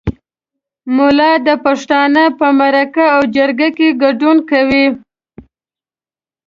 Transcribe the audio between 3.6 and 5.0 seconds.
کې ګډون کوي.